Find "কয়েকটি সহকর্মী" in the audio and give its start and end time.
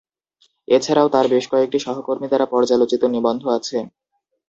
1.51-2.27